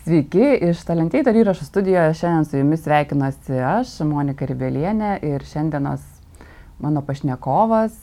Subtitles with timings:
[0.00, 6.00] Sveiki, iš Talentator įrašų studijoje šiandien su jumis sveikinuosi aš, Monika Ribelienė ir šiandienos
[6.80, 7.98] mano pašnekovas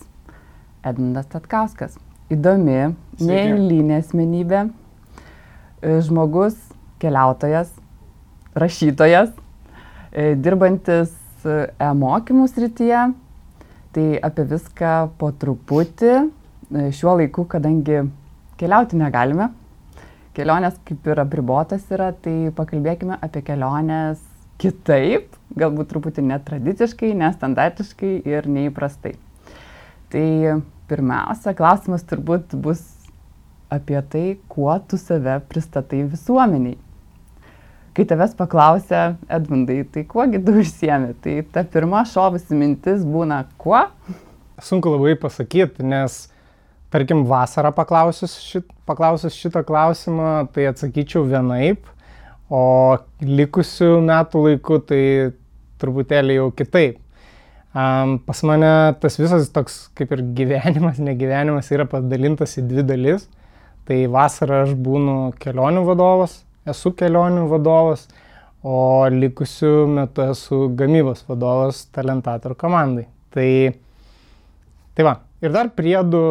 [0.86, 1.98] Edmundas Tatkauskas.
[2.30, 6.62] Įdomi, neįlinė asmenybė, e, žmogus,
[7.02, 7.74] keliautojas,
[8.54, 9.34] rašytojas,
[10.14, 11.18] e, dirbantis
[11.50, 13.08] e-mokymų srityje.
[13.98, 18.04] Tai apie viską po truputį e, šiuo laiku, kadangi
[18.62, 19.50] keliauti negalime,
[20.38, 24.22] kelionės kaip ir apribotas yra, tai pakalbėkime apie keliones
[24.62, 29.16] kitaip, galbūt truputį netradiciškai, nestandartiškai ir neįprastai.
[30.14, 30.28] Tai
[30.90, 32.84] pirmiausia, klausimas turbūt bus
[33.74, 36.78] apie tai, kuo tu save pristatai visuomeniai.
[37.98, 43.80] Kai tavęs paklausia, Edmundai, tai kuogi tu užsiemi, tai ta pirma šovusi mintis būna kuo?
[44.62, 46.28] Sunku labai pasakyti, nes
[46.94, 51.90] tarkim, vasarą paklausus, šit, paklausus šitą klausimą, tai atsakyčiau vienaip,
[52.48, 55.04] o likusių metų laiku tai
[55.82, 57.02] truputėlį jau kitaip.
[57.78, 58.70] Um, pas mane
[59.02, 63.28] tas visas toks kaip ir gyvenimas, negyvenimas yra padalintas į dvi dalis.
[63.88, 68.08] Tai vasarą aš būnu kelionių vadovas, esu kelionių vadovas,
[68.68, 73.06] o likusių metų esu gamybos vadovas Talentator komandai.
[73.32, 73.48] Tai,
[74.98, 76.24] tai va, ir dar priedu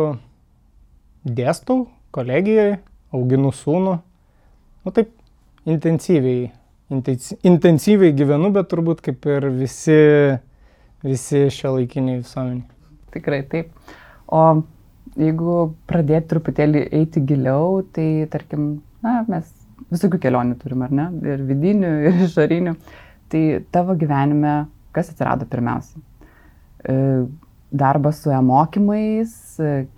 [1.26, 2.78] dėstau kolegijoje,
[3.14, 3.96] auginu sūnų.
[4.86, 5.10] Nu taip,
[5.66, 6.50] intensyviai,
[6.92, 9.98] intensyviai gyvenu, bet turbūt kaip ir visi,
[11.04, 12.66] visi šio laikiniai visuomeniai.
[13.16, 13.72] Tikrai taip.
[14.26, 14.42] O
[15.18, 15.58] jeigu
[15.90, 18.68] pradėti truputėlį eiti giliau, tai tarkim,
[19.04, 19.50] na, mes
[19.92, 21.10] visokių kelionių turim, ar ne?
[21.26, 22.76] Ir vidinių, ir išorinių.
[23.32, 23.42] Tai
[23.74, 24.54] tavo gyvenime
[24.96, 26.00] kas atsirado pirmiausia?
[27.74, 29.32] Darbas su e-mokymais,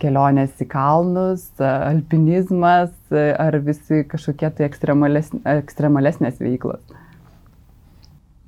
[0.01, 6.81] kelionės į kalnus, alpinizmas ar visi kažkokie tai ekstremalesnės, ekstremalesnės veiklos?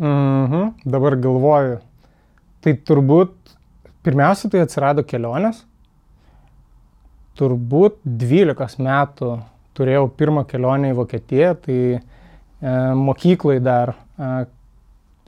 [0.01, 1.77] Mhm, dabar galvoju.
[2.61, 3.53] Tai turbūt
[4.05, 5.61] pirmiausia tai atsirado kelionės.
[7.37, 9.35] Turbūt 12 metų
[9.77, 12.01] turėjau pirmą kelionę į Vokietiją, tai e,
[12.97, 14.31] mokyklai dar e,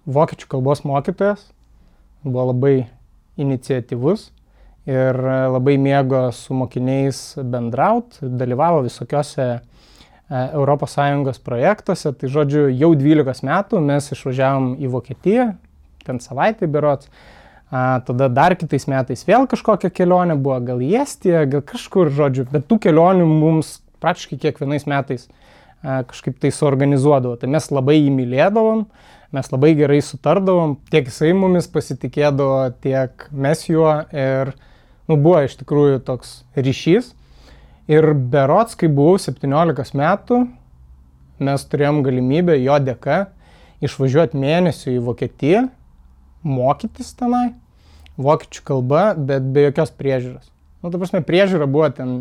[0.04, 1.46] vokiečių kalbos mokytojas
[2.24, 2.76] buvo labai
[3.40, 4.30] iniciatyvus
[4.90, 5.20] ir
[5.54, 9.48] labai mėgo su mokiniais bendraut, dalyvavo visokiose
[10.34, 12.14] ES projektuose.
[12.14, 15.54] Tai žodžiu, jau 12 metų mes išvažiavom į Vokietiją,
[16.06, 17.10] ten savaitę berots.
[17.74, 22.46] A, tada dar kitais metais vėl kažkokia kelionė buvo, gal į Estiją, gal kažkur, žodžiu,
[22.52, 25.26] bet tų kelionių mums praktiškai kiekvienais metais
[25.82, 27.40] a, kažkaip tai suorganizuodavo.
[27.42, 28.86] Tai mes labai įmylėdavom,
[29.34, 34.54] mes labai gerai sutardavom, tiek jisai mumis pasitikėdavo, tiek mes juo ir
[35.10, 37.12] nu, buvo iš tikrųjų toks ryšys.
[37.92, 40.44] Ir berots, kai buvau 17 metų,
[41.44, 43.26] mes turėjom galimybę jo dėka
[43.84, 45.66] išvažiuoti mėnesių į Vokietiją,
[46.48, 47.50] mokytis tenai,
[48.22, 50.48] vokiečių kalba, bet be jokios priežiūros.
[50.84, 52.16] Nu, ta prasme, priežiūra buvo ten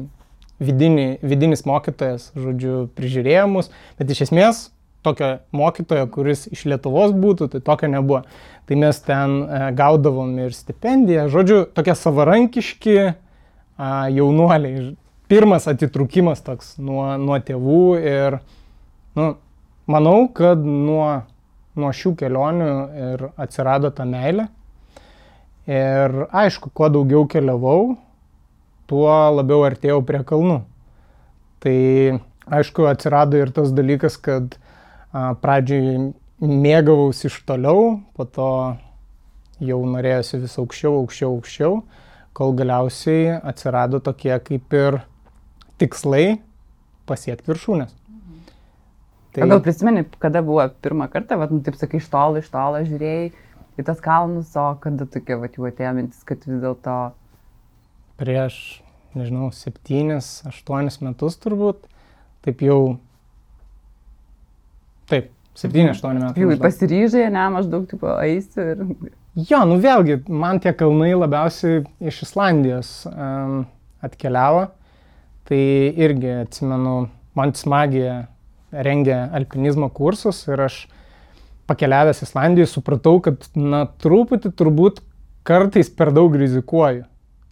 [0.63, 4.69] vidini, vidinis mokytojas, žodžiu, prižiūrėjo mus, bet iš esmės
[5.03, 8.23] tokio mokytojo, kuris iš Lietuvos būtų, tai tokio nebuvo.
[8.69, 12.97] Tai mes ten e, gaudavom ir stipendiją, žodžiu, tokie savarankiški
[14.15, 14.97] jaunuoliai.
[15.29, 18.39] Pirmas atitrukimas toks nuo, nuo tėvų ir,
[19.17, 19.29] nu,
[19.89, 21.23] manau, kad nuo,
[21.79, 22.73] nuo šių kelionių
[23.07, 24.51] ir atsirado ta meilė.
[25.71, 27.95] Ir aišku, kuo daugiau keliavau,
[28.91, 30.59] tuo labiau artėjau prie kalnų.
[31.63, 31.77] Tai
[32.51, 34.59] aišku, atsirado ir tas dalykas, kad
[35.13, 36.13] pradžioj
[36.43, 38.49] mėgavausi iš toliau, po to
[39.63, 41.81] jau norėjosi vis aukščiau, aukščiau, aukščiau,
[42.37, 45.03] kol galiausiai atsirado tokie kaip ir
[45.81, 46.41] tikslai
[47.07, 47.93] pasiekti viršūnės.
[49.33, 49.47] Tai...
[49.49, 53.31] Gal prisimeni, kada buvo pirmą kartą, va, nu, taip sakai, iš tolo, iš tolo žiūrėjai
[53.81, 56.97] į tas kalnus, o kada tokia, va, jau atėjo mintis, kad vis dėlto...
[58.21, 58.59] Prieš,
[59.17, 61.89] nežinau, septynis, aštuonis metus turbūt,
[62.45, 62.99] taip jau
[65.13, 65.29] Taip,
[65.59, 66.41] 7-8 metų.
[66.41, 68.85] Jau pasiryžai, ne, maždaug, tipo, eisiu ir...
[69.49, 73.63] Jo, nu vėlgi, man tie kalnai labiausiai iš Islandijos um,
[74.05, 74.67] atkeliavo.
[75.49, 75.61] Tai
[76.05, 76.97] irgi atsimenu,
[77.37, 78.23] man smagija
[78.73, 80.83] rengia alpinizmo kursus ir aš
[81.69, 85.03] pakeliavęs Islandijoje supratau, kad, na, truputį turbūt
[85.49, 87.05] kartais per daug rizikuoju,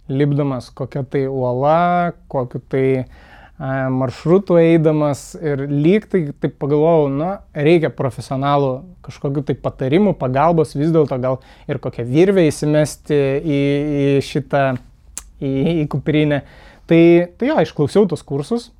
[0.08, 3.18] lipdamas kokią tai uolą, kokiu tai uh,
[3.60, 8.70] maršrutų eidamas ir lyg tai taip pagalvojau, na, reikia profesionalų
[9.04, 13.60] kažkokiu tai patarimų, pagalbos, vis dėlto gal ir kokią virvę įsimesti į,
[14.00, 14.64] į šitą,
[15.44, 15.52] į,
[15.82, 16.40] į kuprinę.
[16.88, 17.02] Tai,
[17.36, 18.70] tai jo, išklausiau tos kursus,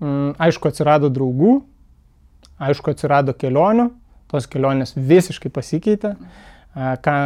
[0.00, 1.60] mm, aišku, atsirado draugų,
[2.56, 3.90] aišku, atsirado kelionių,
[4.32, 6.16] tos kelionės visiškai pasikeitė,
[6.74, 7.16] ką,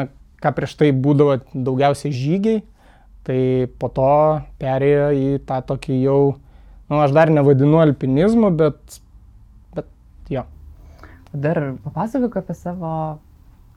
[0.43, 2.65] ką prieš tai būdavo daugiausiai žygiai,
[3.25, 3.41] tai
[3.79, 4.13] po to
[4.61, 6.23] perėjo į tą tokį jau,
[6.91, 9.01] nu, aš dar nevadinu alpinizmu, bet,
[9.77, 9.87] bet
[10.29, 10.45] jo.
[11.31, 12.95] Dar papasakok apie savo,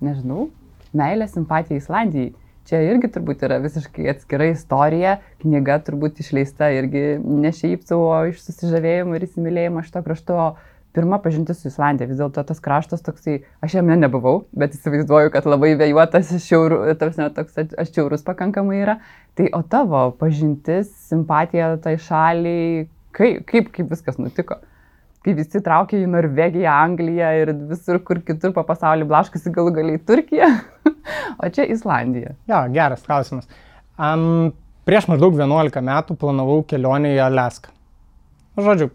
[0.02, 0.50] nežinau,
[0.98, 2.34] meilę, simpatiją Islandijai.
[2.64, 8.40] Čia irgi turbūt yra visiškai atskira istorija, knyga turbūt išleista irgi ne šiaip savo iš
[8.46, 10.38] susižavėjimo ir įsimylėjimo šito krašto,
[10.96, 12.08] pirma pažintis su Islandija.
[12.08, 17.28] Vis dėlto tas kraštas toksai, aš jame nebuvau, bet įsivaizduoju, kad labai vėjuotas, šiaurų, tarsi,
[17.36, 18.98] toks atšiaurus pakankamai yra.
[19.36, 24.60] Tai o tavo pažintis, simpatija tai šaliai, kaip, kaip, kaip viskas nutiko?
[25.24, 30.02] kai visi traukia į Norvegiją, Angliją ir visur, kur kitur po pasaulį blaškasi galų galiai
[30.04, 30.50] Turkija,
[31.42, 32.36] o čia Islandija.
[32.50, 33.48] Ja, geras klausimas.
[33.96, 34.52] Um,
[34.88, 37.72] prieš maždaug 11 metų planavau kelionę į Alaską.
[38.54, 38.90] Nu, žodžiu,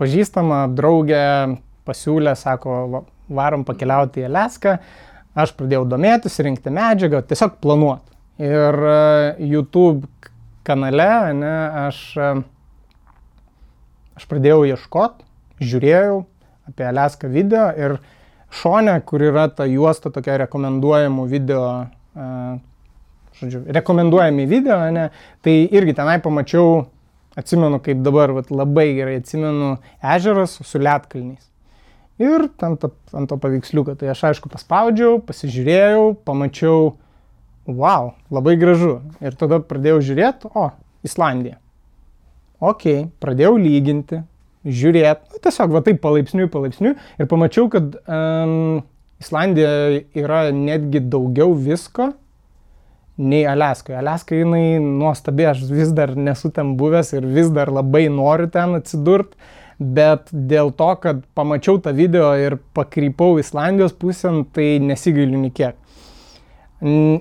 [0.00, 1.22] pažįstama draugė
[1.88, 4.76] pasiūlė, sako, varom pakeliauti į Alaską.
[5.32, 8.10] Aš pradėjau domėtis, rinkti medžiagą, tiesiog planuoti.
[8.42, 10.04] Ir uh, YouTube
[10.66, 11.54] kanale ne,
[11.88, 12.42] aš uh,
[14.18, 15.24] aš pradėjau ieškoti,
[15.62, 16.22] žiūrėjau
[16.68, 17.96] apie Aleską video ir
[18.52, 21.62] šone, kur yra ta juosta tokia rekomenduojamų video,
[22.16, 22.58] uh,
[23.40, 25.08] žodžiu, rekomenduojami video, ne,
[25.44, 26.84] tai irgi tenai pamačiau,
[27.38, 29.76] atsimenu kaip dabar, vat, labai gerai atsimenu,
[30.14, 31.48] ežeras su lietkalniais.
[32.22, 36.92] Ir ant to, ant to paveiksliuko, tai aš aišku paspaudžiau, pasižiūrėjau, pamačiau,
[37.66, 38.98] wow, labai gražu.
[39.24, 40.68] Ir tada pradėjau žiūrėti, o,
[41.02, 41.61] Islandija
[42.62, 42.86] ok,
[43.22, 44.22] pradėjau lyginti,
[44.62, 48.82] žiūrėti, nu, tiesiog va taip palaipsniui, palaipsniui ir pamačiau, kad um,
[49.22, 52.12] Islandija yra netgi daugiau visko
[53.22, 53.98] nei Aleskoje.
[53.98, 58.78] Aleska jinai nuostabi, aš vis dar nesu ten buvęs ir vis dar labai noriu ten
[58.78, 59.38] atsidurti,
[59.82, 65.78] bet dėl to, kad pamačiau tą video ir pakrypau Islandijos pusėn, tai nesigailiu nikiek.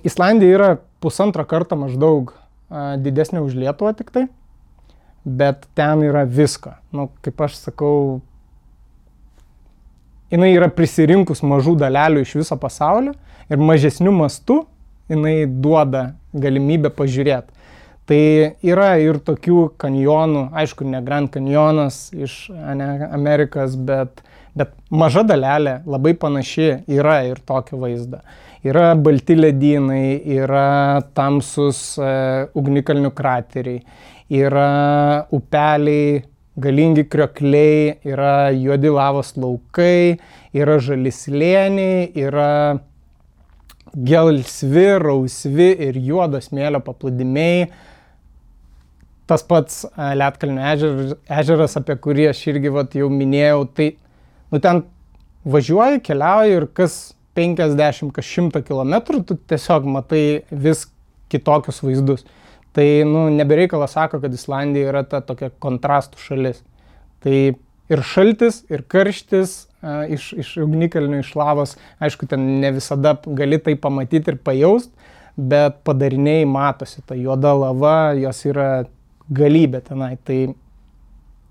[0.05, 0.69] Islandija yra
[1.01, 2.33] pusantro karto maždaug
[3.01, 4.25] didesnė už Lietuvą tik tai
[5.25, 6.73] bet ten yra visko.
[6.91, 8.21] Nu, kaip aš sakau,
[10.31, 13.15] jinai yra prisirinkus mažų dalelių iš viso pasaulio
[13.51, 14.61] ir mažesnių mastų
[15.11, 17.59] jinai duoda galimybę pažiūrėti.
[18.09, 18.21] Tai
[18.65, 24.23] yra ir tokių kanjonų, aišku, ne Grand Canyonas iš ne, Amerikos, bet,
[24.57, 28.19] bet maža dalelė, labai panaši, yra ir tokio vaizdo.
[28.67, 32.11] Yra balti ledynai, yra tamsus e,
[32.57, 33.79] ugnikalnių krateriai,
[34.31, 36.21] yra upeliai,
[36.61, 40.19] galingi kriokliai, yra juodi lavos laukai,
[40.55, 42.79] yra žalislėniai, yra
[43.95, 47.69] gelsvi, rausvi ir juodos mėlio paplūdimiai.
[49.27, 53.93] Tas pats e, Lietkalnio ežeras, ežeras, apie kurį aš irgi vat, jau minėjau, tai
[54.51, 54.83] nu, ten
[55.47, 56.99] važiuoji, keliauji ir kas
[57.39, 60.85] 50, kas 100 km tu tiesiog matai vis
[61.31, 62.25] kitokius vaizdus.
[62.71, 66.61] Tai, nu, nebereikalas sako, kad Islandija yra ta tokia kontrastų šalis.
[67.23, 67.35] Tai
[67.91, 73.59] ir šaltis, ir karštis a, iš, iš ugnikalnių, iš lavos, aišku, ten ne visada gali
[73.59, 74.93] tai pamatyti ir pajausti,
[75.35, 78.69] bet padariniai matosi, ta juoda lava, jos yra
[79.31, 80.13] galybė tenai.
[80.27, 80.39] Tai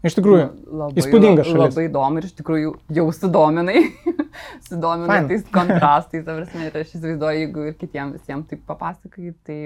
[0.07, 1.67] iš tikrųjų nu, labai, įspūdinga šalis.
[1.67, 3.85] Labai įdomu ir iš tikrųjų jau sudominai,
[4.71, 9.61] sudominai tais kontrastais, prasme, ir aš įsivaizduoju, jeigu ir kitiems visiems taip papasakai, tai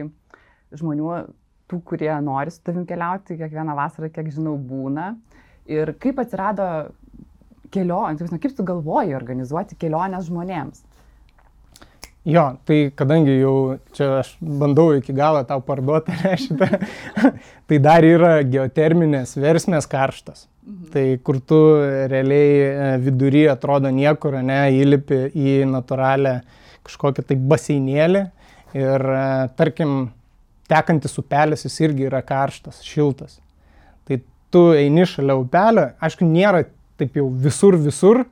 [0.75, 1.14] žmonių
[1.75, 5.14] tų, kurie nori su tavim keliauti, kiekvieną vasarą, kiek žinau, būna.
[5.66, 6.66] Ir kaip atsirado
[7.75, 10.85] kelionė, kaip tu galvoji organizuoti keliones žmonėms?
[12.25, 16.14] Jo, tai kadangi jau čia aš bandau iki galo tau parduoti
[16.47, 16.69] šitą,
[17.69, 20.47] tai dar yra geoterminės versmės karštas.
[20.64, 20.87] Mhm.
[20.95, 21.59] Tai kur tu
[22.09, 26.38] realiai e, vidury atrodo niekur, ne, įlipi į natūralią
[26.85, 28.25] kažkokią tai baseinėlį
[28.81, 29.26] ir e,
[29.61, 30.07] tarkim
[30.71, 33.38] tekantis upelis jis irgi yra karštas, šiltas.
[34.09, 34.21] Tai
[34.52, 36.64] tu eini šalia upelio, aišku, nėra
[37.00, 38.25] taip jau visur, visur,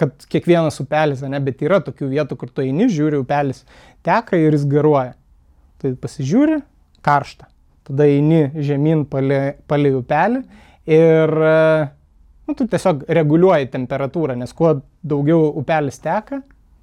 [0.00, 3.64] kad kiekvienas upelis, ne, bet yra tokių vietų, kur tu eini, žiūri, upelis
[4.06, 5.14] teka ir jis garuoja.
[5.80, 6.60] Tai pasižiūri,
[7.04, 7.48] karšta.
[7.88, 10.42] Tada eini žemyn palei, palei upelį
[10.90, 11.32] ir
[12.50, 16.40] nu, tu tiesiog reguliuoji temperatūrą, nes kuo daugiau upelis teka,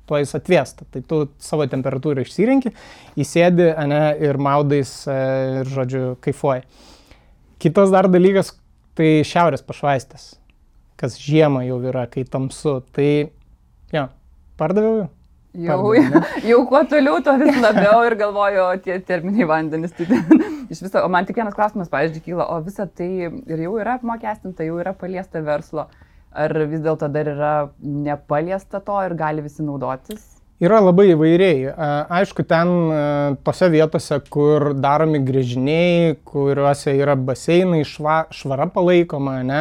[0.07, 0.87] tuo jis atvėsta.
[0.93, 2.73] Tai tu savo temperatūrą išsirinki,
[3.19, 5.17] įsėdi ne, ir maudais e,
[5.61, 6.65] ir, žodžiu, kaifuoji.
[7.63, 8.53] Kitas dar dalykas,
[8.97, 10.31] tai šiaurės pašvaistės,
[10.99, 12.79] kas žiemą jau yra, kai tamsu.
[12.95, 13.11] Tai,
[13.93, 14.07] jo,
[14.61, 15.11] pardaviau jau.
[15.57, 16.21] Jau, jau,
[16.51, 19.95] jau kuo toliau, tuo vis labiau ir galvoju, o tie terminiai vandenys.
[19.97, 20.05] Tai
[20.73, 23.97] iš viso, o man tik vienas klausimas, pavyzdžiui, kyla, o visa tai ir jau yra
[23.97, 25.87] apmokestinta, jau yra paliesta verslo.
[26.37, 30.21] Ar vis dėlto dar yra nepaliesta to ir gali visi naudotis?
[30.61, 31.67] Yra labai įvairiai.
[32.17, 32.71] Aišku, ten
[33.45, 39.59] tose vietose, kur daromi grėžiniai, kuriuose yra baseinai, šva, švara palaikoma, ne,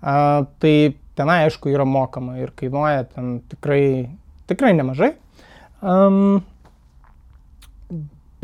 [0.00, 0.74] tai
[1.16, 4.10] tenai, aišku, yra mokama ir kainuoja ten tikrai,
[4.50, 5.14] tikrai nemažai.
[5.80, 6.42] Um,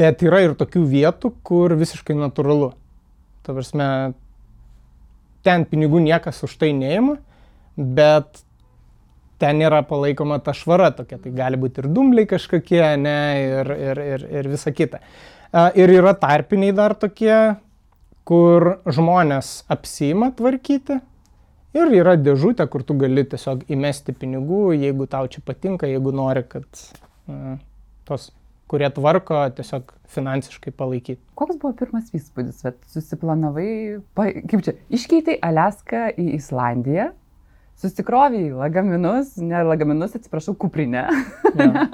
[0.00, 2.71] bet yra ir tokių vietų, kur visiškai natūralu.
[3.45, 3.88] Ta prasme,
[5.45, 7.19] ten pinigų niekas už tai neima,
[7.76, 8.43] bet
[9.43, 14.02] ten yra palaikoma ta švara tokia, tai gali būti ir dumbliai kažkokie, ne, ir, ir,
[14.14, 15.02] ir, ir visa kita.
[15.79, 17.57] Ir yra tarpiniai dar tokie,
[18.29, 21.00] kur žmonės apsima tvarkyti
[21.75, 26.45] ir yra dėžutė, kur tu gali tiesiog įmesti pinigų, jeigu tau čia patinka, jeigu nori,
[26.47, 26.85] kad
[28.07, 28.31] tos
[28.73, 31.21] kurie tvarko, tiesiog finansiškai palaikyti.
[31.37, 37.11] Koks buvo pirmas įspūdis, kad susiplanavai, kaip čia, iškeitai Alaską į Islandiją,
[37.83, 41.07] susikroviai lagaminus, ne lagaminus, atsiprašau, kuprinę.
[41.59, 41.87] Ja.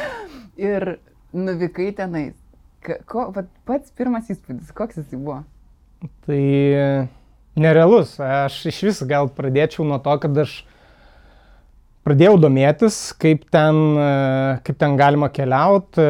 [0.70, 0.96] ir
[1.36, 2.36] nuvykai tenais.
[3.08, 3.30] Ko,
[3.64, 5.40] pats pirmas įspūdis, koks jis buvo?
[6.26, 6.42] Tai
[7.56, 8.18] nerealus.
[8.20, 10.62] Aš iš vis gal pradėčiau nuo to, kad aš
[12.04, 13.78] Pradėjau domėtis, kaip ten,
[14.66, 16.02] kaip ten galima keliauti.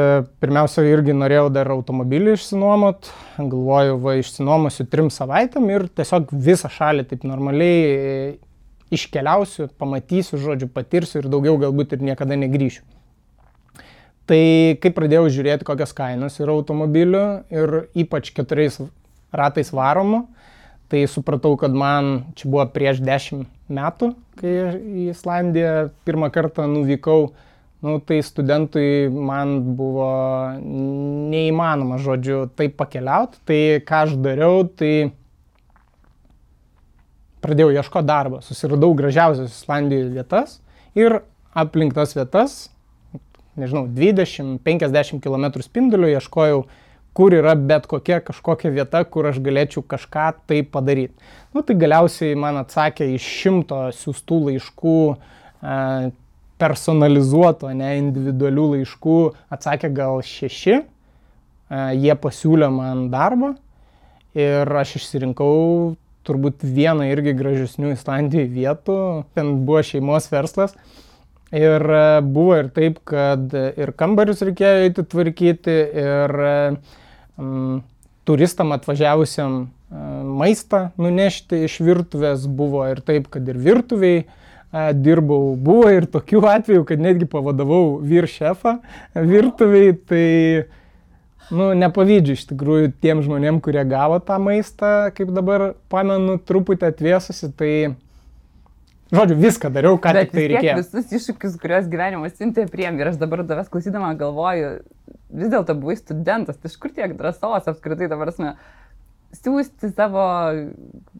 [0.42, 3.12] Pirmiausia, irgi norėjau dar automobilį išsinuomot.
[3.38, 8.32] Galvoju, va, išsinuomosiu trim savaitėm ir tiesiog visą šalį taip normaliai
[8.94, 12.82] iškeliausiu, pamatysiu, žodžiu, patirsiu ir daugiau galbūt ir niekada negryšiu.
[14.24, 14.40] Tai
[14.80, 17.74] kai pradėjau žiūrėti, kokias kainas yra automobilių ir
[18.06, 18.78] ypač keturiais
[19.34, 20.22] ratais varomų,
[20.88, 25.74] tai supratau, kad man čia buvo prieš dešimt metų, kai į Islandiją
[26.08, 27.34] pirmą kartą nuvykau,
[27.84, 30.08] nu, tai studentui man buvo
[30.62, 33.42] neįmanoma, žodžiu, taip pakeliauti.
[33.44, 35.12] Tai ką aš dariau, tai
[37.44, 40.58] pradėjau ieškoti darbo, susiradau gražiausias Islandijoje vietas
[40.96, 41.20] ir
[41.54, 42.56] aplink tas vietas,
[43.60, 46.64] nežinau, 20-50 km spinduliu ieškojau
[47.14, 51.14] kur yra bet kokia kažkokia vieta, kur aš galėčiau kažką tai padaryti.
[51.54, 55.76] Nu, tai galiausiai man atsakė iš šimto siūstų laiškų, e,
[56.58, 59.18] personalizuoto, ne individualių laiškų,
[59.54, 63.54] atsakė gal šeši, e, jie pasiūlė man darbą
[64.34, 65.94] ir aš išsirinkau
[66.26, 68.98] turbūt vieną irgi gražesnių Islandijoje vietų,
[69.36, 70.76] ten buvo šeimos verslas.
[71.54, 76.34] Ir e, buvo ir taip, kad ir kambarius reikėjo eiti tvarkyti, ir
[77.38, 77.82] um,
[78.26, 79.74] turistam atvažiavusiam uh,
[80.24, 84.24] maistą nunešti iš virtuvės buvo ir taip, kad ir virtuviai
[84.98, 85.54] dirbau.
[85.54, 88.78] Buvo ir tokių atvejų, kad netgi pavadavau vyr šefą
[89.14, 90.24] virtuviai, tai
[91.52, 97.50] nu, nepavydžiu iš tikrųjų tiem žmonėm, kurie gavo tą maistą, kaip dabar pamenu, truputį atvėsusi,
[97.58, 97.74] tai
[99.14, 100.76] Žodžiu, viską dariau, ką Bet tik tai reikėjo.
[100.80, 104.70] Visus iššūkius, kuriuos gyvenimas siuntė priem ir aš dabar davęs klausydama galvoju,
[105.34, 108.54] vis dėlto buvai studentas, tai iš kur tiek drąsos apskritai dabar esame
[109.38, 110.24] siūsti savo,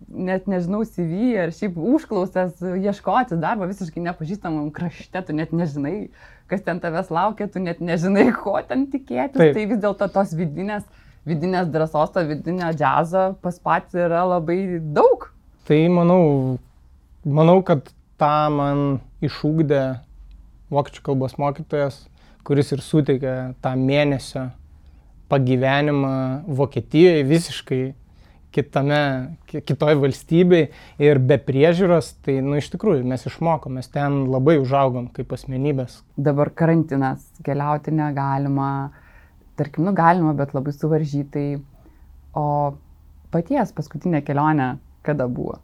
[0.08, 6.08] net nežinau, CV ar šiaip užklausas, ieškoti darbo visiškai nepažįstamam krašte, tu net nežinai,
[6.50, 9.56] kas ten tavęs laukia, tu net nežinai, ko ten tikėtis, Taip.
[9.56, 10.86] tai vis dėlto tos vidinės,
[11.28, 14.60] vidinės drąsos, to vidinio džiazo pas patį yra labai
[14.96, 15.30] daug.
[15.68, 16.24] Tai manau,
[17.24, 17.88] manau, kad
[18.20, 18.82] tą man
[19.24, 19.84] išūkdė
[20.74, 22.04] vokiečių kalbos mokytojas
[22.44, 24.48] kuris ir suteikia tą mėnesio
[25.32, 27.82] pagyvenimą Vokietijoje visiškai
[28.54, 29.00] kitame,
[29.50, 30.70] kitoje valstybėje
[31.02, 36.00] ir be priežiūros, tai, nu, iš tikrųjų, mes išmokom, mes ten labai užaugom kaip asmenybės.
[36.16, 38.70] Dabar karantinas, keliauti negalima,
[39.58, 41.48] tarkim, nu, galima, bet labai suvaržytai.
[42.34, 42.46] O
[43.34, 44.74] paties paskutinė kelionė
[45.06, 45.60] kada buvo?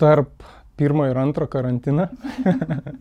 [0.00, 0.46] Tarp
[0.80, 2.06] pirmo ir antro karantiną.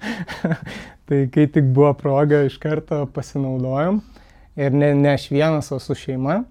[1.07, 4.01] tai kai tik buvo proga, iš karto pasinaudojom.
[4.59, 6.41] Ir ne, ne aš vienas, o su šeima.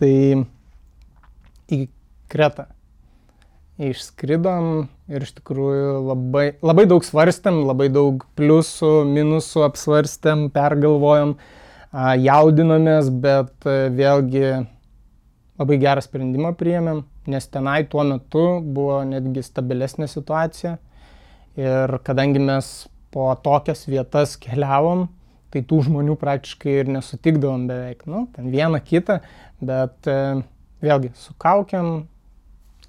[0.00, 0.14] Tai
[1.72, 1.86] į
[2.32, 2.68] Kretą
[3.80, 11.34] išskridom ir iš tikrųjų labai, labai daug svarstėm, labai daug pliusų, minusų apsvarstėm, pergalvojom,
[12.22, 14.46] jaudinomės, bet vėlgi
[15.58, 20.78] labai gerą sprendimą priėmėm, nes tenai tuo metu buvo netgi stabilesnė situacija.
[21.58, 22.70] Ir kadangi mes
[23.14, 25.06] po tokias vietas keliavom,
[25.54, 28.02] tai tų žmonių praktiškai ir nesutikdavom beveik.
[28.10, 29.20] Nu, ten vieną kitą,
[29.62, 30.42] bet e,
[30.84, 32.04] vėlgi su kaukiam,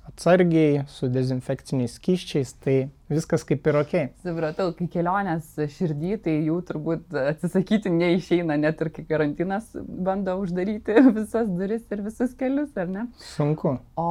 [0.06, 2.76] atsargiai, su dezinfekciniais skyščiais, tai
[3.12, 3.94] viskas kaip ir ok.
[4.24, 11.00] Supratau, kai kelionės širdį, tai jų turbūt atsisakyti neišeina, net ir kai karantinas bando uždaryti
[11.18, 13.08] visas duris ir visus kelius, ar ne?
[13.34, 13.78] Sunku.
[14.00, 14.10] O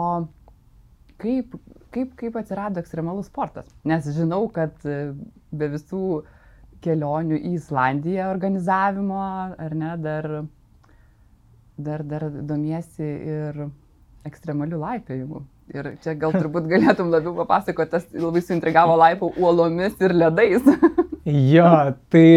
[1.23, 1.55] kaip,
[1.95, 3.69] kaip, kaip atsirado ekstremalus sportas?
[3.87, 5.13] Nes žinau, kad e,
[5.55, 6.25] be visų
[6.85, 9.23] kelionių į Islandiją organizavimo,
[9.57, 10.31] ar ne, dar,
[11.77, 13.67] dar, dar domiesi ir
[14.25, 15.43] ekstremalių laipėjimų.
[15.75, 20.65] Ir čia gal turbūt galėtum labiau papasakoti, tas labai suintrigavo laipų uolomis ir ledais.
[21.55, 21.71] jo,
[22.13, 22.29] tai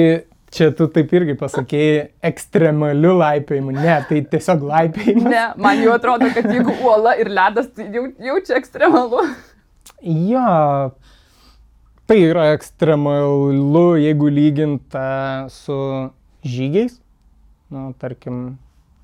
[0.53, 3.75] čia tu taip irgi pasakėjai ekstremaliu laipėjimu.
[3.75, 5.27] Ne, tai tiesiog laipėjimas.
[5.27, 9.25] Ne, man jau atrodo, kad jeigu uola ir ledas, tai jau, jau čia ekstremalu.
[10.07, 10.47] Jo,
[12.07, 15.09] tai yra ekstremalu, jeigu lyginta
[15.51, 15.77] su
[16.47, 16.95] žygiais.
[17.73, 18.55] Nu, tarkim,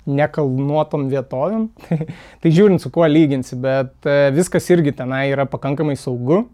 [0.06, 1.68] nekalnuotom vietovėm.
[2.42, 6.44] tai žiūrint, su kuo lyginsi, bet e, viskas irgi tenai yra pakankamai saugu.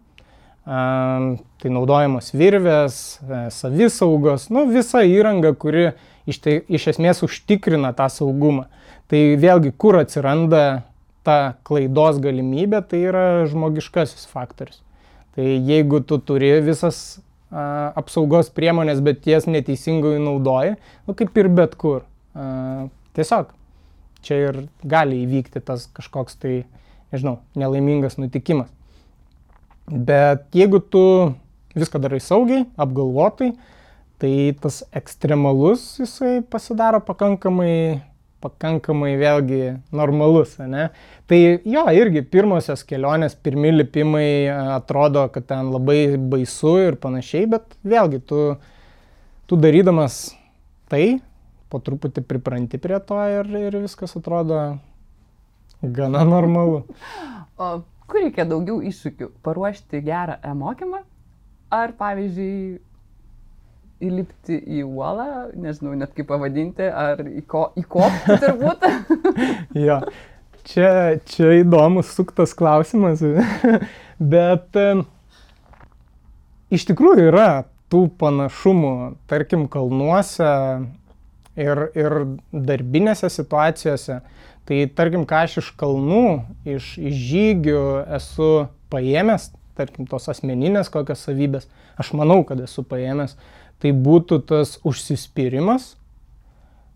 [0.61, 5.87] Tai naudojamos virvės, e, savisaugos, nu, visa įranga, kuri
[6.29, 8.67] iš, tai, iš esmės užtikrina tą saugumą.
[9.09, 10.83] Tai vėlgi, kur atsiranda
[11.25, 14.79] ta klaidos galimybė, tai yra žmogiškasis faktorius.
[15.35, 20.77] Tai jeigu tu turi visas a, apsaugos priemonės, bet jas neteisingai naudoji,
[21.07, 22.03] nu, kaip ir bet kur.
[22.37, 23.51] A, Tiesiog
[24.25, 26.61] čia ir gali įvykti tas kažkoks tai,
[27.13, 28.69] nežinau, nelaimingas nutikimas.
[29.91, 31.03] Bet jeigu tu
[31.75, 33.51] viską darai saugiai, apgalvotai,
[34.21, 38.03] tai tas ekstremalus jisai pasidaro pakankamai,
[38.41, 39.61] pakankamai vėlgi
[39.95, 40.89] normalus, ne?
[41.29, 44.45] Tai jo, irgi pirmosios kelionės, pirmi lipimai
[44.77, 48.45] atrodo, kad ten labai baisu ir panašiai, bet vėlgi tu,
[49.49, 50.23] tu darydamas
[50.91, 51.17] tai,
[51.71, 54.59] po truputį pripranti prie to ir, ir viskas atrodo
[55.81, 56.83] gana normalu.
[57.57, 57.71] O
[58.11, 59.31] kur reikia daugiau iššūkių?
[59.45, 61.03] Paruošti gerą e-mokymą?
[61.71, 62.79] Ar pavyzdžiui
[64.01, 65.29] įlipti į uolą,
[65.61, 68.85] nežinau net kaip pavadinti, ar įko, įkopti turbūt?
[69.87, 69.99] jo,
[70.67, 70.91] čia,
[71.29, 73.21] čia įdomus suktas klausimas,
[74.33, 74.81] bet
[76.73, 77.51] iš tikrųjų yra
[77.91, 78.95] tų panašumų,
[79.29, 80.49] tarkim, kalnuose
[81.61, 82.17] ir, ir
[82.51, 84.19] darbinėse situacijose.
[84.67, 86.25] Tai tarkim, ką aš iš kalnų,
[86.69, 87.81] iš, iš žygių
[88.17, 88.51] esu
[88.93, 91.67] paėmęs, tarkim, tos asmeninės kokios savybės,
[91.99, 93.37] aš manau, kad esu paėmęs,
[93.81, 95.95] tai būtų tas užsispyrimas,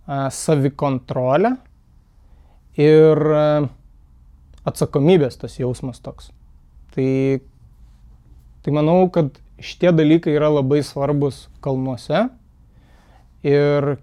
[0.06, 1.56] savikontrolė
[2.78, 3.22] ir
[4.66, 6.30] atsakomybės tas jausmas toks.
[6.94, 7.42] Tai,
[8.64, 12.28] tai manau, kad šitie dalykai yra labai svarbus kalnuose
[13.46, 13.96] ir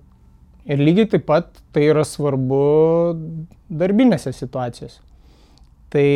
[0.70, 2.62] Ir lygiai taip pat tai yra svarbu
[3.72, 5.00] darbinėse situacijose.
[5.92, 6.06] Tai,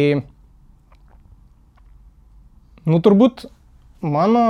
[2.86, 3.48] nu turbūt
[4.06, 4.44] mano,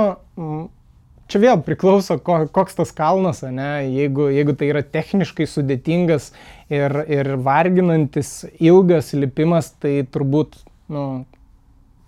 [1.31, 3.71] čia vėl priklauso, ko, koks tas kalnas, ne?
[3.89, 6.29] Jeigu, jeigu tai yra techniškai sudėtingas
[6.73, 10.59] ir, ir varginantis ilgas lipimas, tai turbūt,
[10.93, 11.07] nu,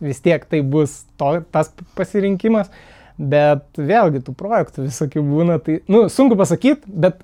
[0.04, 2.72] vis tiek tai bus to, tas pasirinkimas.
[3.20, 7.20] Bet vėlgi tų projektų visokių būna, tai, nu, sunku pasakyti, bet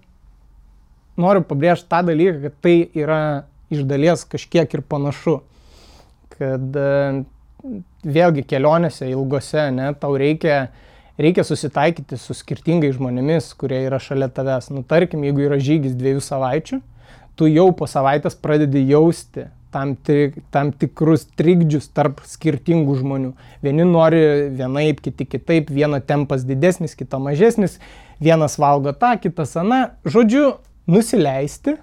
[1.19, 3.19] noriu pabrėžti tą dalyką, kad tai yra
[3.73, 5.39] iš dalies kažkiek ir panašu.
[6.35, 7.23] Kad e,
[8.05, 10.69] vėlgi kelionėse ilgose, ne, tau reikia,
[11.21, 14.71] reikia susitaikyti su skirtingais žmonėmis, kurie yra šalia tavęs.
[14.75, 16.81] Nu, tarkim, jeigu yra žygis dviejų savaičių,
[17.39, 23.33] tu jau po savaitės pradedi jausti tam, tik, tam tikrus trikdžius tarp skirtingų žmonių.
[23.65, 24.21] Vieni nori
[24.55, 27.79] vienaip, kiti kitaip, vieno tempas didesnis, kito mažesnis,
[28.23, 29.81] vienas valgo tą, kitas aną.
[30.07, 30.53] Žodžiu,
[30.89, 31.75] nusileisti,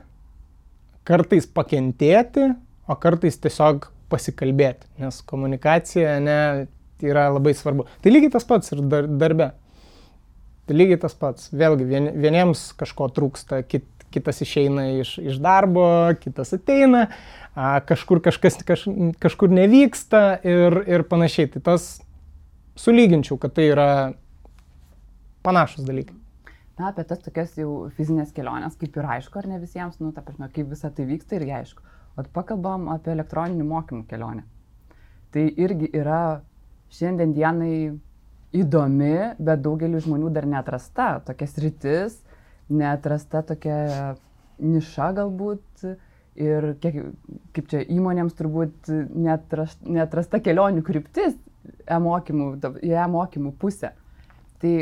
[1.09, 2.53] kartais pakentėti,
[2.87, 6.39] o kartais tiesiog pasikalbėti, nes komunikacija ne,
[7.03, 7.87] yra labai svarbu.
[8.03, 9.51] Tai lygiai tas pats ir dar, darbe.
[10.69, 11.51] Tai lygiai tas pats.
[11.55, 15.87] Vėlgi, vien, vieniems kažko trūksta, kit, kitas išeina iš, iš darbo,
[16.23, 17.07] kitas ateina,
[17.57, 18.87] a, kažkur kažkas kaž,
[19.23, 21.51] kažkur nevyksta ir, ir panašiai.
[21.57, 21.93] Tai tas
[22.79, 23.89] sulyginčiau, kad tai yra
[25.43, 26.22] panašus dalykai.
[26.79, 30.25] Na, apie tas tokias jau fizinės keliones, kaip ir aišku, ar ne visiems, nu, ta
[30.25, 31.85] prasme, kaip visa tai vyksta irgi aišku.
[32.17, 34.47] O pakalbam apie elektroninių mokymų kelionę.
[35.33, 36.43] Tai irgi yra
[36.93, 37.75] šiandien dienai
[38.53, 42.19] įdomi, bet daugeliu žmonių dar neatrasta tokia sritis,
[42.73, 43.79] neatrasta tokia
[44.63, 45.87] niša galbūt
[46.41, 46.99] ir kiek,
[47.57, 51.37] kaip čia įmonėms turbūt neatrasta, neatrasta kelionių kryptis
[51.89, 52.53] e-mokymų,
[52.85, 53.93] e-mokymų pusę.
[54.63, 54.75] Tai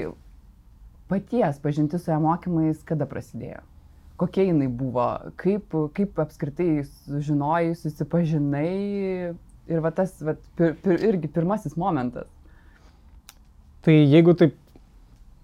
[1.11, 3.61] paties pažintis su e-mokymais kada prasidėjo?
[4.21, 5.07] Kokia jinai buvo?
[5.41, 8.73] Kaip, kaip apskritai sužinojai, susipažinai
[9.71, 12.29] ir va tas va, pir, pir, irgi pirmasis momentas?
[13.81, 14.59] Tai jeigu taip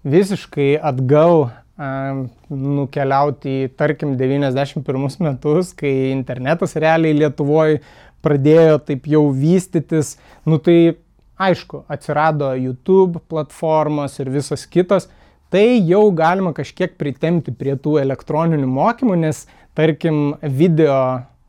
[0.07, 7.81] visiškai atgal nukeliauti į, tarkim, 91 metus, kai internetas realiai Lietuvoje
[8.25, 10.97] pradėjo taip jau vystytis, nu tai
[11.37, 15.05] aišku, atsirado YouTube platformos ir visas kitas,
[15.53, 19.45] tai jau galima kažkiek pritemti prie tų elektroninių mokymų, nes
[19.77, 20.97] tarkim video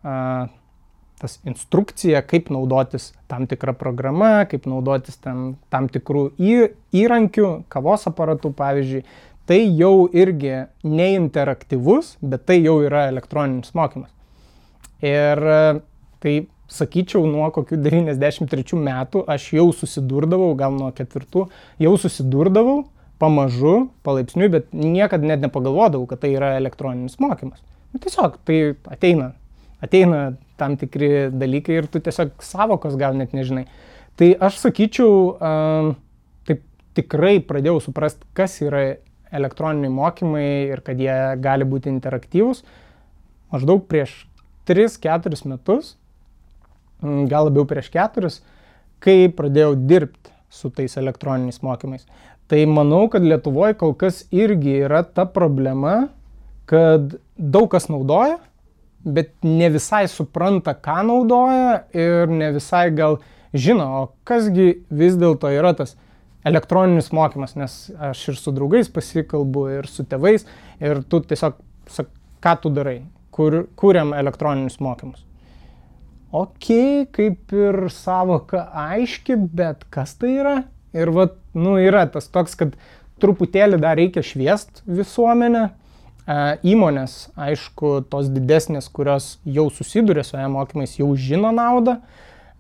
[0.05, 0.47] a,
[1.19, 6.59] tas instrukcija, kaip naudotis tam tikrą programą, kaip naudotis tam, tam tikrų į,
[6.95, 9.03] įrankių, kavos aparatų pavyzdžiui,
[9.49, 14.13] tai jau irgi neinteraktyvus, bet tai jau yra elektroninis mokymas.
[15.03, 15.43] Ir
[16.23, 16.35] tai
[16.69, 21.47] sakyčiau, nuo kokių 93 metų aš jau susidurdavau, gal nuo ketvirtų,
[21.81, 22.83] jau susidurdavau
[23.19, 27.63] pamažu, palaipsniui, bet niekada net nepagalvodavau, kad tai yra elektroninis mokymas.
[27.93, 28.59] Nu, tiesiog tai
[28.91, 29.33] ateina,
[29.85, 30.23] ateina
[30.61, 33.67] tam tikri dalykai ir tu tiesiog savokos gal net nežinai.
[34.19, 35.39] Tai aš sakyčiau,
[36.49, 36.65] taip
[36.99, 38.85] tikrai pradėjau suprasti, kas yra
[39.35, 42.63] elektroniniai mokymai ir kad jie gali būti interaktyvūs
[43.53, 44.27] maždaug prieš
[44.69, 45.97] 3-4 metus,
[47.01, 48.33] gal labiau prieš 4,
[49.05, 52.07] kai pradėjau dirbti su tais elektroniniais mokymais.
[52.49, 56.09] Tai manau, kad Lietuvoje kol kas irgi yra ta problema,
[56.69, 58.39] kad daug kas naudoja,
[59.05, 63.19] bet ne visai supranta, ką naudoja ir ne visai gal
[63.53, 65.95] žino, o kasgi vis dėlto yra tas
[66.49, 67.77] elektroninis mokymas, nes
[68.11, 70.47] aš ir su draugais pasikalbu, ir su tėvais,
[70.81, 71.61] ir tu tiesiog
[71.93, 72.11] sak,
[72.45, 73.03] ką tu darai,
[73.35, 75.25] kur, kuriam elektroninius mokymus.
[76.33, 76.69] Ok,
[77.13, 80.57] kaip ir savoka aiški, bet kas tai yra?
[80.97, 82.79] Ir va, nu, yra tas toks, kad
[83.21, 85.69] truputėlį dar reikia šviest visuomenę,
[86.29, 91.95] Įmonės, aišku, tos didesnės, kurios jau susiduria su e-mokymais, jau žino naudą,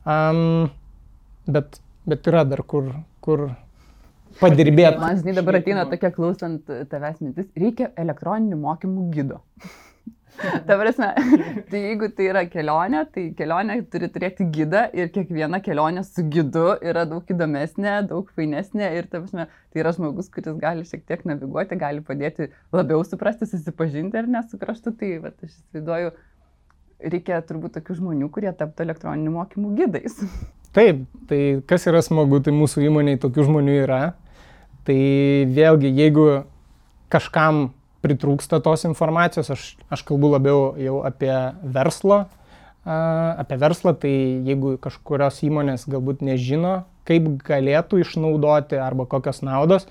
[0.08, 0.70] um,
[1.44, 1.76] bet,
[2.08, 3.50] bet yra dar kur, kur
[4.40, 4.96] padirbėti.
[5.02, 9.42] Man, žinai, dabar ateina tokia klausant tavęs mintis, reikia elektroninių mokymų gido.
[10.66, 11.08] Ta prasme,
[11.70, 16.76] tai jeigu tai yra kelionė, tai kelionė turi turėti gidą ir kiekviena kelionė su gidu
[16.84, 21.24] yra daug įdomesnė, daug fainesnė ir ta prasme, tai yra žmogus, kuris gali šiek tiek
[21.28, 24.94] naviguoti, gali padėti labiau suprasti, susipažinti ar nesupraštų.
[25.00, 26.12] Tai va, aš įsivaizduoju,
[27.14, 30.20] reikia turbūt tokių žmonių, kurie taptų elektroninių mokymų gidais.
[30.76, 34.02] Taip, tai kas yra smagu, tai mūsų įmonėje tokių žmonių yra.
[34.86, 35.00] Tai
[35.56, 36.28] vėlgi, jeigu
[37.12, 37.70] kažkam
[38.04, 41.32] pritrūksta tos informacijos, aš, aš kalbu labiau jau apie
[41.62, 42.24] verslo,
[42.88, 44.14] apie verslą, tai
[44.46, 49.88] jeigu kažkurios įmonės galbūt nežino, kaip galėtų išnaudoti arba kokios naudos,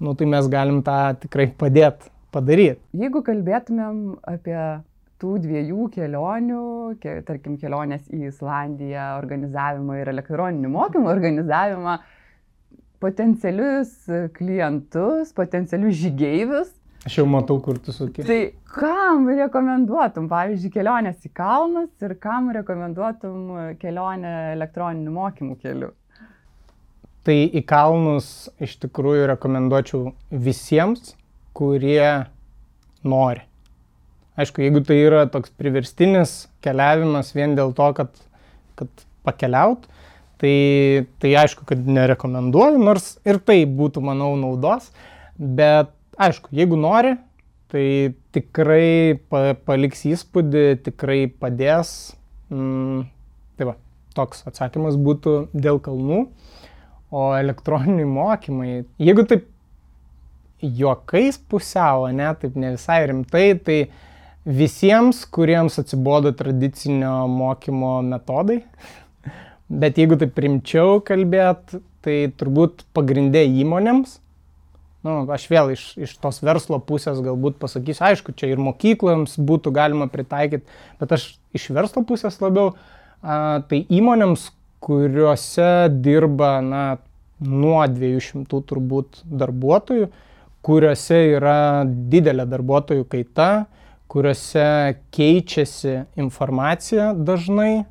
[0.00, 2.80] nu, tai mes galim tą tikrai padėti padaryti.
[2.96, 4.58] Jeigu kalbėtumėm apie
[5.22, 6.64] tų dviejų kelionių,
[7.00, 11.96] ke, tarkim, kelionės į Islandiją organizavimą ir elektroninių mokymų organizavimą,
[13.00, 13.94] potencialius
[14.36, 16.72] klientus, potencialius žygeivius,
[17.06, 18.24] Aš jau matau, kur tu suki.
[18.26, 18.40] Tai
[18.74, 25.92] kam rekomenduotum, pavyzdžiui, kelionės į kalnus ir kam rekomenduotum kelionę elektroniniu mokymų keliu?
[27.26, 31.14] Tai į kalnus iš tikrųjų rekomenduočiau visiems,
[31.54, 32.26] kurie
[33.06, 33.46] nori.
[34.36, 38.10] Aišku, jeigu tai yra toks priverstinis keliavimas vien dėl to, kad,
[38.76, 39.86] kad pakeliaut,
[40.42, 40.56] tai,
[41.22, 44.90] tai aišku, kad nerekomenduoju, nors ir tai būtų, manau, naudos,
[45.38, 47.14] bet aišku, jeigu nori,
[47.72, 51.90] tai tikrai pa, paliks įspūdį, tikrai padės.
[52.52, 53.06] Mm,
[53.58, 53.76] tai va,
[54.16, 56.26] toks atsakymas būtų dėl kalnų.
[57.14, 59.46] O elektroniniai mokymai, jeigu taip
[60.60, 63.78] juokais pusiau, ne, taip ne visai rimtai, tai
[64.46, 68.60] visiems, kuriems atsibodo tradicinio mokymo metodai,
[69.82, 74.18] bet jeigu taip rimčiau kalbėt, tai turbūt pagrindė įmonėms,
[75.06, 79.72] nu, aš vėl iš, iš tos verslo pusės galbūt pasakysiu, aišku, čia ir mokyklams būtų
[79.76, 80.66] galima pritaikyti,
[81.00, 82.74] bet aš iš verslo pusės labiau,
[83.22, 84.50] a, tai įmonėms,
[84.86, 86.84] kuriuose dirba na,
[87.40, 90.10] nuo 200 turbūt darbuotojų,
[90.66, 93.66] kuriuose yra didelė darbuotojų kaita,
[94.10, 97.86] kuriuose keičiasi informacija dažnai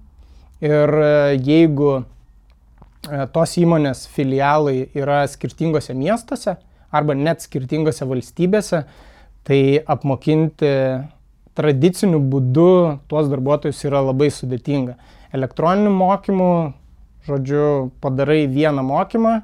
[0.64, 0.94] ir
[1.36, 2.06] jeigu
[3.36, 6.56] tos įmonės filialai yra skirtingose miestuose,
[6.96, 8.82] arba net skirtingose valstybėse,
[9.46, 10.72] tai apmokinti
[11.56, 12.72] tradiciniu būdu
[13.12, 14.98] tuos darbuotojus yra labai sudėtinga.
[15.36, 16.50] Elektroniniu mokymu,
[17.28, 19.38] žodžiu, padarai vieną mokymą,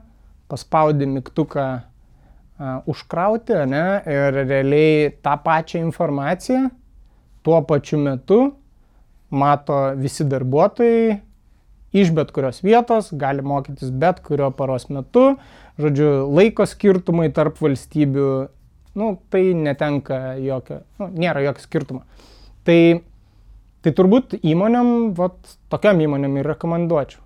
[0.51, 6.69] paspaudi mygtuką uh, užkrauti, ne, ir realiai tą pačią informaciją
[7.43, 8.39] tuo pačiu metu
[9.29, 11.19] mato visi darbuotojai
[11.95, 15.35] iš bet kurios vietos, gali mokytis bet kurio paros metu,
[15.81, 18.31] žodžiu, laiko skirtumai tarp valstybių,
[18.99, 22.05] nu, tai netenka jokio, nu, nėra jokio skirtumo.
[22.67, 22.81] Tai
[23.81, 27.23] Tai turbūt įmonėm, vat, tokiam įmonėm ir rekomenduočiau.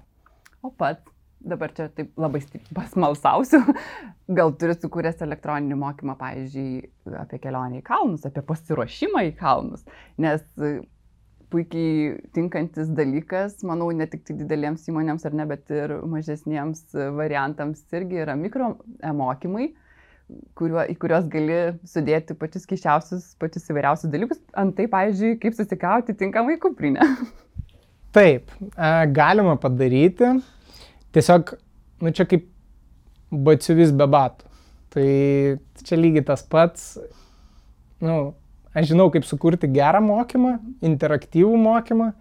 [0.64, 1.02] O pat,
[1.44, 2.40] dabar čia taip labai
[2.78, 3.60] pasmalsausiu,
[4.38, 6.86] gal turi sukūręs elektroninį mokymą, pavyzdžiui,
[7.20, 9.84] apie kelionę į kalnus, apie pasiruošimą į kalnus,
[10.16, 10.46] nes
[11.56, 17.82] puikiai tinkantis dalykas, manau, ne tik tai didelėms įmonėms ar ne, bet ir mažesniems variantams
[17.96, 18.74] irgi yra mikro
[19.16, 19.72] mokymai
[20.58, 24.42] kuriuo, į kuriuos gali sudėti pačius keščiausius, pačius įvairiausius dalykus.
[24.58, 27.06] Antai, pavyzdžiui, kaip susikauti tinkamai kuprinę.
[28.16, 28.54] Taip,
[29.16, 30.36] galima padaryti.
[31.16, 31.56] Tiesiog,
[32.04, 32.48] nu čia kaip
[33.46, 34.52] batsiuvis be batų.
[34.96, 35.08] Tai
[35.84, 36.94] čia lygiai tas pats,
[38.04, 38.32] nu,
[38.76, 42.12] aš žinau, kaip sukurti gerą mokymą, interaktyvų mokymą,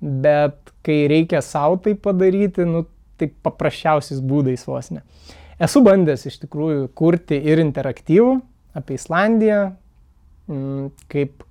[0.00, 2.84] bet kai reikia savo tai padaryti, nu,
[3.20, 5.04] tai paprasčiausiais būdais vos ne.
[5.62, 8.32] Esu bandęs iš tikrųjų kurti ir interaktyvų
[8.74, 9.60] apie Islandiją,
[10.50, 11.44] mm, kaip,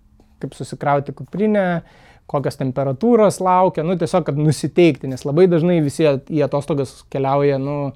[0.43, 1.83] kaip susikrauti kuprinę,
[2.27, 7.93] kokios temperatūros laukia, nu tiesiog, kad nusiteikti, nes labai dažnai visi į atostogas keliauja, nu,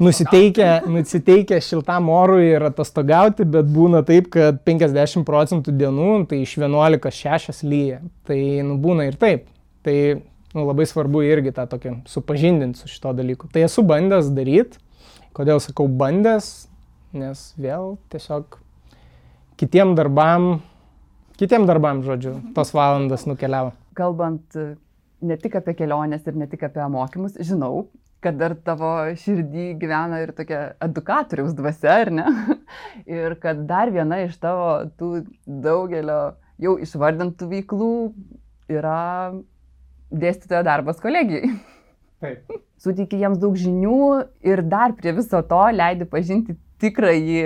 [0.00, 6.56] nusiteikę, nusiteikę šiltam orui ir atostogauti, bet būna taip, kad 50 procentų dienų, tai iš
[6.60, 8.00] 11-6 lyja.
[8.28, 9.48] Tai nu, būna ir taip.
[9.86, 9.96] Tai
[10.54, 13.50] nu, labai svarbu irgi tą tokį supažindinti su šito dalyku.
[13.52, 14.80] Tai esu bandęs daryti.
[15.36, 16.50] Kodėl sakau bandęs?
[17.16, 18.60] Nes vėl tiesiog
[19.58, 20.60] kitiem darbam,
[21.40, 23.72] kitiem darbam, žodžiu, tos valandas nukeliavo.
[23.98, 24.74] Kalbant e,
[25.26, 27.88] ne tik apie keliones ir ne tik apie mokymus, žinau,
[28.24, 32.26] kad dar tavo širdį gyvena ir tokia edukatoriaus dvasia, ar ne?
[33.20, 36.20] ir kad dar viena iš tavo tų daugelio
[36.60, 37.92] jau išvardintų veiklų
[38.70, 39.32] yra
[40.10, 41.54] dėstytojo darbas kolegijai.
[42.20, 42.58] Taip.
[42.80, 43.96] Suteiki jiems daug žinių
[44.46, 47.40] ir dar prie viso to leidi pažinti tikrąjį,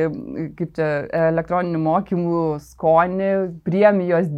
[0.59, 0.91] kaip čia,
[1.33, 3.31] elektroninių mokymų skonį,
[3.67, 4.29] priemi jos,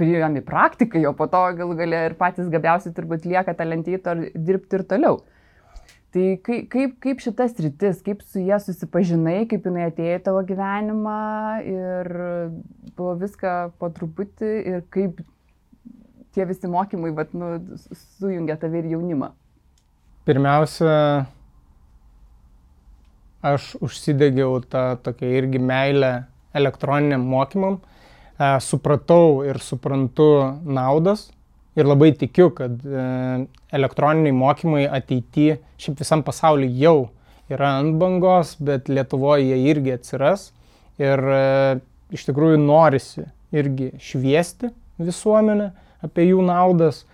[0.00, 4.84] priemi praktikai, o po to gal galia ir patys gabiausiai turbūt lieka talentyto dirbti ir
[4.92, 5.22] toliau.
[6.10, 10.40] Tai kaip, kaip, kaip šitas rytis, kaip su jie susipažinai, kaip jinai atėjo į tavo
[10.46, 11.18] gyvenimą
[11.70, 12.10] ir
[12.96, 15.20] buvo viską po truputį ir kaip
[16.34, 17.52] tie visi mokymai vat, nu,
[18.18, 19.30] sujungia tave ir jaunimą?
[20.26, 20.96] Pirmiausia,
[23.46, 26.12] aš užsidegiau tą tokią irgi meilę
[26.58, 27.78] elektroniniam mokymam.
[28.34, 30.32] E, supratau ir suprantu
[30.66, 31.28] naudas
[31.78, 33.04] ir labai tikiu, kad e,
[33.76, 36.96] elektroniniai mokymai ateityje, šiaip visam pasauliu jau
[37.50, 40.50] yra ant bangos, bet Lietuvoje jie irgi atsiras.
[41.00, 41.44] Ir e,
[42.14, 45.70] iš tikrųjų norisi irgi šviesti visuomenę
[46.04, 47.04] apie jų naudas.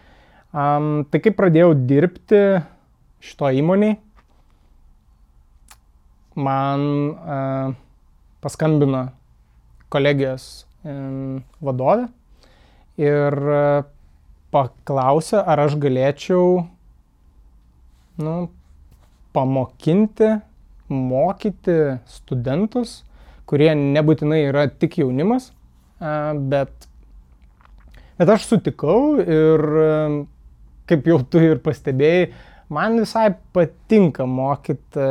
[0.57, 2.41] Um, tai kaip pradėjau dirbti
[3.25, 3.99] šito įmoniai,
[6.37, 7.75] man uh,
[8.45, 9.03] paskambino
[9.93, 12.07] kolegijos um, vadovė
[13.01, 13.85] ir uh,
[14.57, 16.65] paklausė, ar aš galėčiau
[18.25, 18.35] nu,
[19.37, 20.33] pamokinti,
[20.89, 23.03] mokyti studentus,
[23.47, 25.51] kurie nebūtinai yra tik jaunimas,
[26.01, 26.89] bet
[28.17, 29.63] Bet aš sutikau ir,
[30.89, 32.31] kaip jau tu ir pastebėjai,
[32.73, 35.09] man visai patinka mokyti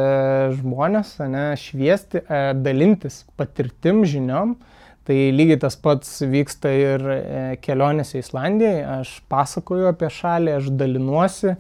[0.55, 2.23] žmonės, ne, šviesti,
[2.65, 4.55] dalintis patirtim, žiniom.
[5.05, 7.19] Tai lygiai tas pats vyksta ir e,
[7.61, 8.77] kelionėse į Islandiją.
[9.01, 11.53] Aš pasakoju apie šalį, aš dalinuosi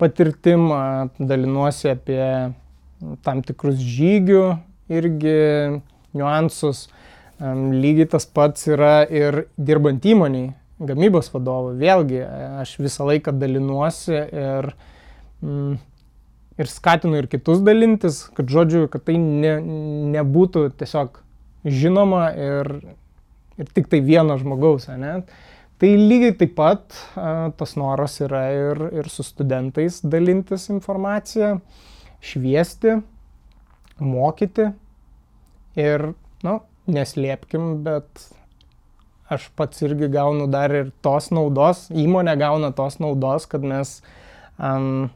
[0.00, 0.68] patirtim,
[1.18, 2.22] dalinuosi apie
[3.24, 4.44] tam tikrus žygių
[4.92, 5.36] irgi
[6.16, 6.88] niuansus.
[7.40, 12.20] Lygiai tas pats yra ir dirbant įmoniai gamybos vadovu, vėlgi
[12.60, 14.70] aš visą laiką dalinuosi ir,
[15.44, 15.74] mm,
[16.60, 19.56] ir skatinu ir kitus dalintis, kad žodžiu, kad tai ne,
[20.16, 21.20] nebūtų tiesiog
[21.64, 22.70] žinoma ir,
[23.60, 24.88] ir tik tai vieno žmogaus.
[24.96, 25.20] Ne?
[25.80, 26.96] Tai lygiai taip pat
[27.56, 31.54] tas noras yra ir, ir su studentais dalintis informaciją,
[32.20, 32.98] šviesti,
[34.00, 34.66] mokyti
[35.80, 36.10] ir,
[36.44, 36.58] na, nu,
[36.90, 38.26] neslėpkim, bet
[39.30, 44.00] aš pats irgi gaunu dar ir tos naudos, įmonė gauna tos naudos, kad mes
[44.58, 45.08] um,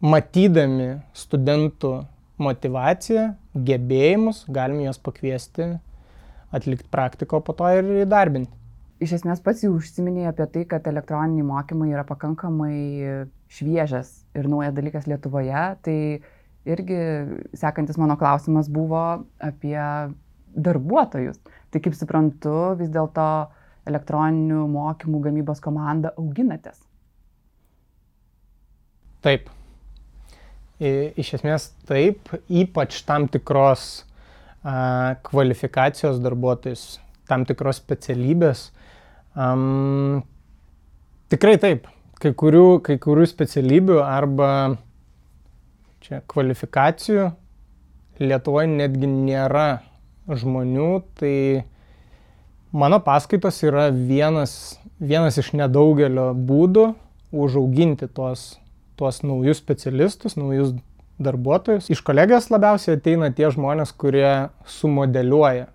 [0.00, 1.96] matydami studentų
[2.40, 5.74] motivaciją, gebėjimus, galim juos pakviesti
[6.56, 8.52] atlikti praktiko, po to ir įdarbinti.
[9.04, 12.76] Iš esmės pats jau užsiminėjai apie tai, kad elektroniniai mokymai yra pakankamai
[13.52, 15.64] šviežias ir naujas dalykas Lietuvoje.
[15.84, 15.96] Tai
[16.66, 17.00] irgi
[17.60, 19.02] sekantis mano klausimas buvo
[19.36, 19.76] apie
[20.56, 21.36] darbuotojus.
[21.70, 23.28] Tai kaip suprantu, vis dėlto
[23.86, 26.80] elektroninių mokymų gamybos komandą auginatės?
[29.20, 29.52] Taip.
[30.80, 34.05] Iš esmės taip, ypač tam tikros
[35.26, 36.98] kvalifikacijos darbuotojus,
[37.30, 38.70] tam tikros specialybės.
[39.36, 40.24] Um,
[41.30, 41.86] tikrai taip.
[42.16, 44.50] Kai kurių, kai kurių specialybių arba
[46.00, 47.26] čia kvalifikacijų
[48.16, 49.82] Lietuvoje netgi nėra
[50.24, 51.66] žmonių, tai
[52.72, 56.86] mano paskaitos yra vienas, vienas iš nedaugelio būdų
[57.36, 58.54] užauginti tuos,
[58.96, 60.72] tuos naujus specialistus, naujus
[61.22, 61.90] darbuotojus.
[61.92, 65.70] Iš kolegijos labiausiai ateina tie žmonės, kurie sumodeliuoja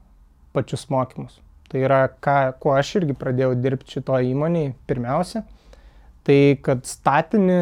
[0.55, 1.39] pačius mokymus.
[1.71, 5.45] Tai yra, ką, kuo aš irgi pradėjau dirbti šito įmoniai pirmiausia,
[6.27, 7.61] tai kad statinį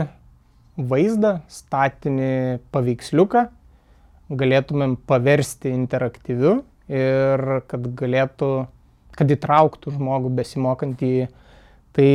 [0.90, 2.34] vaizdą, statinį
[2.74, 3.46] paveiksliuką
[4.30, 8.50] galėtumėm paversti interaktyviu ir kad galėtų,
[9.18, 11.14] kad įtrauktų žmogų besimokantį.
[11.98, 12.10] Tai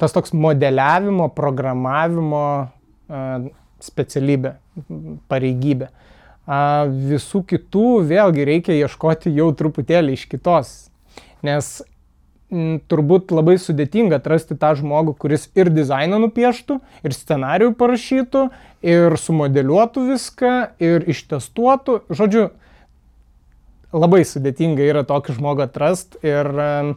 [0.00, 2.44] tas toks modeliavimo, programavimo
[3.84, 4.54] specialybė,
[5.30, 5.90] pareigybė.
[7.14, 10.74] Visų kitų vėlgi reikia ieškoti jau truputėlį iš kitos
[11.44, 11.68] Nes
[12.52, 18.44] m, turbūt labai sudėtinga atrasti tą žmogų, kuris ir dizainą nupieštų, ir scenarijų parašytų,
[18.94, 21.98] ir sumodeliuotų viską, ir ištestuotų.
[22.08, 22.46] Žodžiu,
[23.94, 26.96] labai sudėtinga yra tokį žmogų atrasti ir um,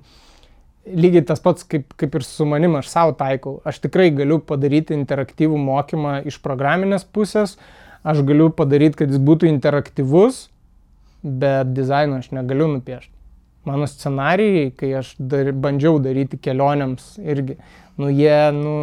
[0.96, 3.58] lygiai tas pats kaip, kaip ir su manim aš savo taikau.
[3.68, 7.58] Aš tikrai galiu padaryti interaktyvų mokymą iš programinės pusės,
[8.08, 10.48] aš galiu padaryti, kad jis būtų interaktyvus,
[11.24, 13.18] bet dizaino aš negaliu nupiešti
[13.68, 17.58] mano scenarijai, kai aš dar, bandžiau daryti kelionėms irgi,
[18.00, 18.76] nu jie, nu,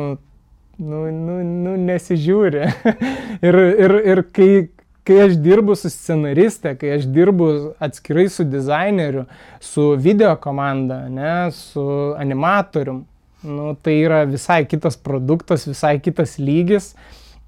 [0.78, 2.66] nu, nu, nu nesižiūri.
[3.48, 4.50] ir, ir, ir kai,
[5.04, 7.48] kai aš dirbu su scenariste, kai aš dirbu
[7.84, 9.26] atskirai su dizaineriu,
[9.60, 11.84] su video komanda, ne, su
[12.18, 13.04] animatorium,
[13.44, 16.94] nu, tai yra visai kitas produktas, visai kitas lygis.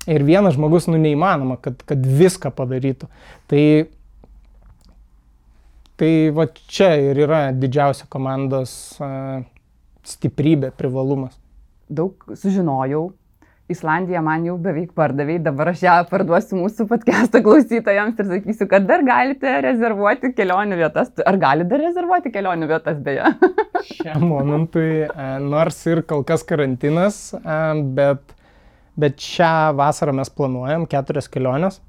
[0.07, 3.09] Ir vienas žmogus, nu, neįmanoma, kad, kad viską padarytų.
[3.51, 3.63] Tai
[5.97, 9.41] Tai va čia ir yra didžiausia komandos uh,
[10.05, 11.39] stiprybė, privalumas.
[11.89, 13.07] Daug sužinojau.
[13.67, 18.87] Islandija man jau beveik pardavėjai, dabar aš ją parduosiu mūsų podcast'o klausytojams ir sakysiu, kad
[18.87, 21.11] dar galite rezervuoti kelionių vietas.
[21.27, 23.33] Ar galite dar rezervuoti kelionių vietas beje?
[23.89, 25.09] Šiam momentui,
[25.43, 27.19] nors ir kol kas karantinas,
[27.99, 28.37] bet,
[28.95, 31.83] bet šią vasarą mes planuojam keturias keliones.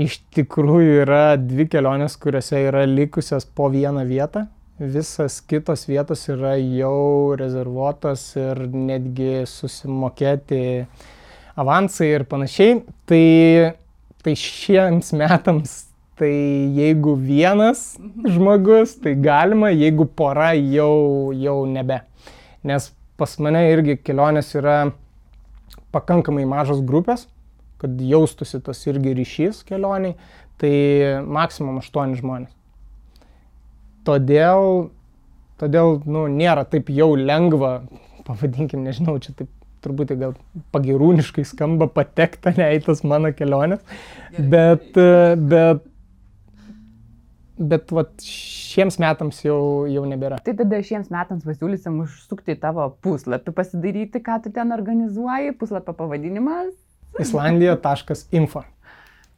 [0.00, 4.48] Iš tikrųjų yra dvi kelionės, kuriuose yra likusios po vieną vietą.
[4.76, 10.60] Visas kitos vietos yra jau rezervuotos ir netgi susimokėti
[11.56, 12.82] avansai ir panašiai.
[13.08, 13.22] Tai,
[14.20, 15.76] tai šiems metams,
[16.20, 16.32] tai
[16.76, 22.02] jeigu vienas žmogus, tai galima, jeigu pora jau, jau nebe.
[22.66, 24.82] Nes pas mane irgi kelionės yra
[25.96, 27.24] pakankamai mažos grupės
[27.80, 30.16] kad jaustųsi tas irgi ryšys kelioniai,
[30.60, 30.72] tai
[31.22, 32.55] maksimum 8 žmonės.
[34.06, 34.88] Todėl,
[35.60, 37.80] todėl nu, nėra taip jau lengva,
[38.26, 39.50] pavadinkim, nežinau, čia taip
[39.84, 40.32] truputį gal
[40.74, 43.82] pagirūniškai skamba patekta ne į tas mano keliones,
[44.38, 44.96] bet,
[45.50, 45.84] bet,
[47.58, 48.14] bet vat,
[48.76, 50.40] šiems metams jau, jau nebėra.
[50.44, 55.96] Tai tada šiems metams pasiūlysim užsukti į tavo puslapį, pasidaryti, ką tu ten organizuoji, puslapio
[55.96, 56.74] pavadinimas
[57.22, 58.64] islandija.info.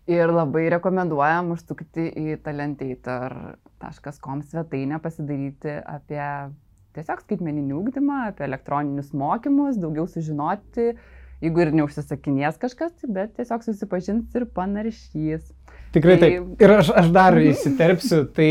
[0.08, 6.22] Ir labai rekomenduojam užsukti į talentator.com svetainę, pasidaryti apie
[6.96, 10.94] tiesiog skaitmeninį ūkdymą, apie elektroninius mokymus, daugiau sužinoti,
[11.44, 15.52] jeigu ir neužsisakinės kažkas, bet tiesiog susipažins ir panaršys.
[15.94, 16.32] Tikrai tai...
[16.32, 16.50] taip.
[16.64, 18.50] Ir aš, aš dar įsiterpsiu, tai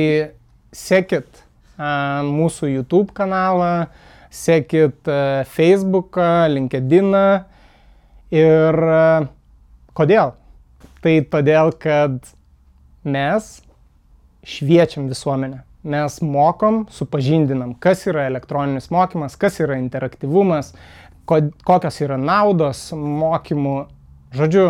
[0.76, 1.28] sekit
[1.76, 3.90] a, mūsų YouTube kanalą,
[4.30, 7.28] sekit a, Facebooką, LinkedIną
[8.34, 9.28] Ir e,
[9.96, 10.34] kodėl?
[11.08, 12.18] Tai todėl, kad
[13.08, 13.46] mes
[14.44, 15.62] šviečiam visuomenę.
[15.88, 20.74] Mes mokom, supažindinam, kas yra elektroninis mokymas, kas yra interaktyvumas,
[21.32, 23.78] kokios yra naudos mokymų.
[24.36, 24.66] Žodžiu,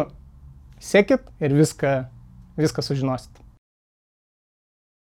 [0.77, 1.95] sekit ir viską,
[2.61, 3.36] viską sužinosit.